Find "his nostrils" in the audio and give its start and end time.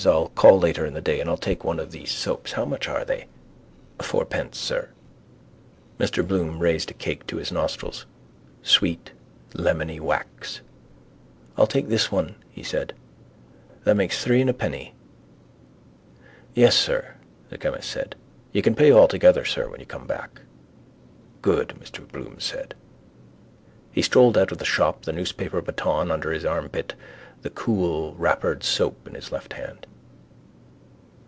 7.37-8.07